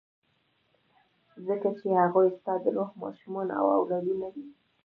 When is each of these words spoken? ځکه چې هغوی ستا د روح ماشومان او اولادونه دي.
ځکه 1.45 1.69
چې 1.79 1.87
هغوی 1.99 2.27
ستا 2.37 2.53
د 2.63 2.65
روح 2.77 2.89
ماشومان 3.03 3.47
او 3.59 3.65
اولادونه 3.77 4.27
دي. 4.33 4.45